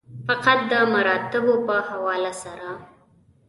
[0.27, 2.69] فقط د مراتبو په حواله سره.